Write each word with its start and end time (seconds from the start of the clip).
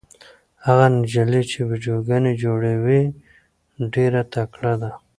هغه 0.65 0.85
نجلۍ 0.95 1.41
چې 1.51 1.57
ویډیوګانې 1.69 2.33
جوړوي 2.43 3.01
ډېره 3.93 4.21
تکړه 4.33 4.73
ده. 4.81 4.91